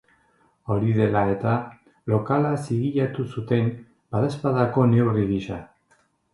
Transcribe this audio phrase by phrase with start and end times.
[0.75, 1.51] Hori dela eta,
[2.15, 3.71] lokala zigilatu zuten,
[4.17, 5.65] badaezpadako neurri gisa.